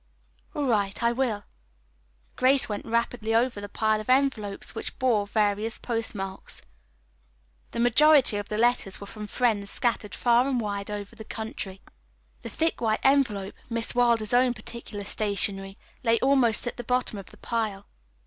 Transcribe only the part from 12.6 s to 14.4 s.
white envelope, Miss Wilder's